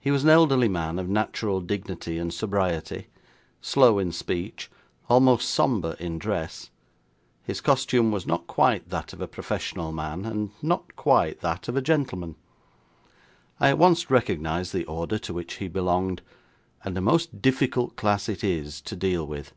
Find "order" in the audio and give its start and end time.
14.86-15.18